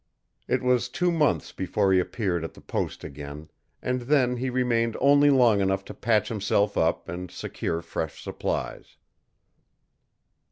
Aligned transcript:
It 0.47 0.63
was 0.63 0.89
two 0.89 1.11
months 1.11 1.51
before 1.51 1.93
he 1.93 1.99
appeared 1.99 2.43
at 2.43 2.55
the 2.55 2.59
post 2.61 3.03
again, 3.03 3.51
and 3.83 4.01
then 4.01 4.37
he 4.37 4.49
remained 4.49 4.97
only 4.99 5.29
long 5.29 5.61
enough 5.61 5.85
to 5.85 5.93
patch 5.93 6.27
himself 6.27 6.75
up 6.75 7.07
and 7.07 7.29
secure 7.29 7.83
fresh 7.83 8.19
supplies. 8.23 8.97